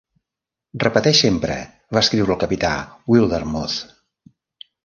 Repeteix, 0.83 1.19
sempre, 1.25 1.57
va 1.97 2.03
escriure 2.05 2.35
el 2.37 2.41
capità 2.47 2.75
Wildermuth. 3.15 3.79